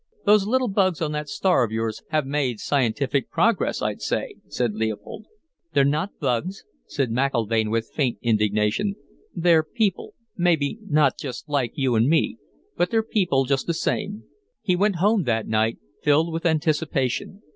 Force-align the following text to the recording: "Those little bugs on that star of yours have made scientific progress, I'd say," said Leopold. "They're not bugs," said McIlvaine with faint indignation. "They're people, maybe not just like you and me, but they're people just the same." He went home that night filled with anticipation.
"Those 0.25 0.47
little 0.47 0.67
bugs 0.67 0.99
on 0.99 1.11
that 1.11 1.29
star 1.29 1.63
of 1.63 1.71
yours 1.71 2.01
have 2.09 2.25
made 2.25 2.59
scientific 2.59 3.29
progress, 3.29 3.83
I'd 3.83 4.01
say," 4.01 4.37
said 4.47 4.73
Leopold. 4.73 5.27
"They're 5.75 5.85
not 5.85 6.17
bugs," 6.19 6.63
said 6.87 7.11
McIlvaine 7.11 7.69
with 7.69 7.91
faint 7.93 8.17
indignation. 8.23 8.95
"They're 9.35 9.61
people, 9.61 10.15
maybe 10.35 10.79
not 10.87 11.19
just 11.19 11.47
like 11.47 11.73
you 11.75 11.93
and 11.93 12.09
me, 12.09 12.39
but 12.75 12.89
they're 12.89 13.03
people 13.03 13.45
just 13.45 13.67
the 13.67 13.75
same." 13.75 14.23
He 14.63 14.75
went 14.75 14.95
home 14.95 15.21
that 15.25 15.47
night 15.47 15.77
filled 16.01 16.33
with 16.33 16.47
anticipation. 16.47 17.43